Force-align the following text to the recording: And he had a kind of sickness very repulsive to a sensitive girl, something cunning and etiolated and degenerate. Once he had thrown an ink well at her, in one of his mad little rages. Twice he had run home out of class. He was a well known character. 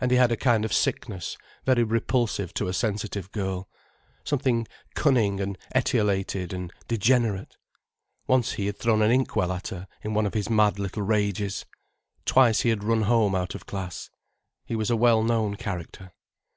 And 0.00 0.12
he 0.12 0.16
had 0.16 0.30
a 0.30 0.36
kind 0.36 0.64
of 0.64 0.72
sickness 0.72 1.36
very 1.64 1.82
repulsive 1.82 2.54
to 2.54 2.68
a 2.68 2.72
sensitive 2.72 3.32
girl, 3.32 3.68
something 4.22 4.68
cunning 4.94 5.40
and 5.40 5.58
etiolated 5.74 6.52
and 6.52 6.72
degenerate. 6.86 7.56
Once 8.28 8.52
he 8.52 8.66
had 8.66 8.78
thrown 8.78 9.02
an 9.02 9.10
ink 9.10 9.34
well 9.34 9.50
at 9.50 9.66
her, 9.74 9.88
in 10.02 10.14
one 10.14 10.24
of 10.26 10.34
his 10.34 10.48
mad 10.48 10.78
little 10.78 11.02
rages. 11.02 11.66
Twice 12.24 12.60
he 12.60 12.68
had 12.68 12.84
run 12.84 13.02
home 13.02 13.34
out 13.34 13.56
of 13.56 13.66
class. 13.66 14.08
He 14.66 14.76
was 14.76 14.88
a 14.88 14.94
well 14.96 15.24
known 15.24 15.56
character. 15.56 16.12